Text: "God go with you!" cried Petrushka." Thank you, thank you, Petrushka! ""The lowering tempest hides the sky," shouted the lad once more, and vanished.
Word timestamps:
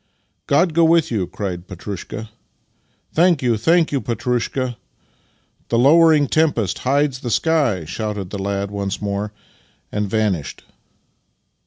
"God 0.47 0.73
go 0.73 0.83
with 0.83 1.11
you!" 1.11 1.27
cried 1.27 1.67
Petrushka." 1.67 2.29
Thank 3.13 3.43
you, 3.43 3.55
thank 3.55 3.91
you, 3.91 4.01
Petrushka! 4.01 4.77
""The 5.69 5.77
lowering 5.77 6.25
tempest 6.27 6.79
hides 6.79 7.19
the 7.19 7.29
sky," 7.29 7.85
shouted 7.85 8.31
the 8.31 8.39
lad 8.41 8.71
once 8.71 8.99
more, 8.99 9.31
and 9.91 10.09
vanished. 10.09 10.63